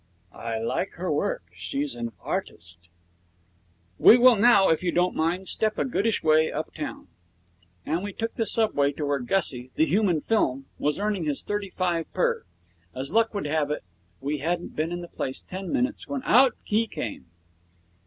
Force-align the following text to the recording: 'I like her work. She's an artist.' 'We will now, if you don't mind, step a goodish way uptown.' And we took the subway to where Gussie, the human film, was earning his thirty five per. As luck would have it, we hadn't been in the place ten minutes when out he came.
'I 0.33 0.57
like 0.61 0.93
her 0.93 1.11
work. 1.11 1.43
She's 1.55 1.93
an 1.93 2.11
artist.' 2.21 2.89
'We 3.99 4.17
will 4.17 4.35
now, 4.35 4.69
if 4.69 4.81
you 4.81 4.91
don't 4.91 5.13
mind, 5.15 5.47
step 5.47 5.77
a 5.77 5.85
goodish 5.85 6.23
way 6.23 6.51
uptown.' 6.51 7.07
And 7.85 8.01
we 8.01 8.11
took 8.11 8.33
the 8.33 8.47
subway 8.47 8.93
to 8.93 9.05
where 9.05 9.19
Gussie, 9.19 9.69
the 9.75 9.85
human 9.85 10.19
film, 10.21 10.65
was 10.79 10.97
earning 10.97 11.25
his 11.25 11.43
thirty 11.43 11.69
five 11.69 12.11
per. 12.13 12.45
As 12.95 13.11
luck 13.11 13.35
would 13.35 13.45
have 13.45 13.69
it, 13.69 13.83
we 14.19 14.39
hadn't 14.39 14.75
been 14.75 14.91
in 14.91 15.01
the 15.01 15.07
place 15.07 15.39
ten 15.39 15.71
minutes 15.71 16.07
when 16.07 16.23
out 16.23 16.55
he 16.63 16.87
came. 16.87 17.27